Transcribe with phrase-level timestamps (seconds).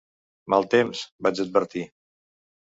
[0.53, 1.85] Mal temps!, vaig advertir.